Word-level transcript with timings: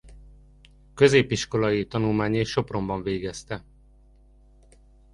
Középiskolai 0.93 1.85
tanulmányait 1.87 2.45
Sopronban 2.45 3.01
végzete. 3.03 3.63